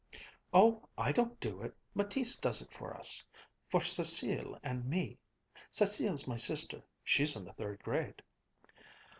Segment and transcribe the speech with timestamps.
[0.51, 1.77] "Oh, I don't do it.
[1.93, 3.27] Mattice does it for us
[3.69, 5.19] for Cécile and me
[5.71, 6.81] Cécile's my sister.
[7.03, 8.23] She's in the third grade."